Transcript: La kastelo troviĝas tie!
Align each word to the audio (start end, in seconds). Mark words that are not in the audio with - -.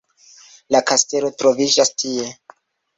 La 0.77 0.81
kastelo 0.93 1.31
troviĝas 1.45 1.97
tie! 2.05 2.29